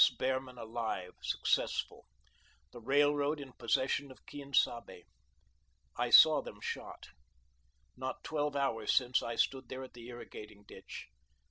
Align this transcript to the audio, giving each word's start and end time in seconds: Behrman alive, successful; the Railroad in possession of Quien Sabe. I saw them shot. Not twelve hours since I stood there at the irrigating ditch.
Behrman 0.17 0.57
alive, 0.57 1.13
successful; 1.21 2.07
the 2.71 2.81
Railroad 2.81 3.39
in 3.39 3.53
possession 3.53 4.09
of 4.09 4.25
Quien 4.25 4.51
Sabe. 4.51 5.03
I 5.95 6.09
saw 6.09 6.41
them 6.41 6.57
shot. 6.59 7.09
Not 7.95 8.23
twelve 8.23 8.55
hours 8.55 8.91
since 8.95 9.21
I 9.21 9.35
stood 9.35 9.69
there 9.69 9.83
at 9.83 9.93
the 9.93 10.07
irrigating 10.09 10.63
ditch. 10.67 11.05